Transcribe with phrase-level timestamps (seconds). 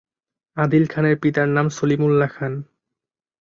[0.57, 2.53] আদিল খানের পিতার নাম সলিমুল্লাহ খান।